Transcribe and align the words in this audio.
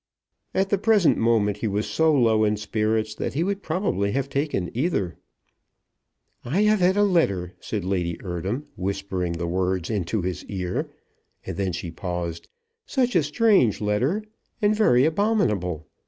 At 0.55 0.69
the 0.69 0.79
present 0.79 1.19
moment 1.19 1.57
he 1.57 1.67
was 1.67 1.85
so 1.87 2.11
low 2.11 2.43
in 2.43 2.57
spirits 2.57 3.13
that 3.13 3.35
he 3.35 3.43
would 3.43 3.61
probably 3.61 4.13
have 4.13 4.29
taken 4.29 4.75
either. 4.75 5.15
"I 6.43 6.61
have 6.63 6.79
had 6.79 6.97
a 6.97 7.03
letter," 7.03 7.53
said 7.59 7.85
Lady 7.85 8.17
Eardham, 8.23 8.65
whispering 8.75 9.33
the 9.33 9.45
words 9.45 9.91
into 9.91 10.23
his 10.23 10.43
ear; 10.45 10.89
and 11.45 11.55
then 11.55 11.71
she 11.71 11.91
paused. 11.91 12.47
"Such 12.87 13.15
a 13.15 13.21
strange 13.21 13.79
letter, 13.79 14.23
and 14.59 14.75
very 14.75 15.05
abominable. 15.05 15.85